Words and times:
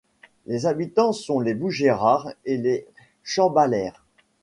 Les 0.47 0.65
habitants 0.65 1.13
sont 1.13 1.39
les 1.39 1.53
Bougérards 1.53 2.29
et 2.43 2.57
les 2.57 2.87
Chambalaires. 3.21 4.03